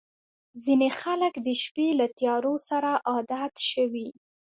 •ځینې 0.63 0.89
خلک 1.01 1.33
د 1.45 1.47
شپې 1.61 1.87
له 1.99 2.07
تیارو 2.17 2.53
سره 2.69 2.91
عادت 3.09 3.53
شوي. 3.71 4.07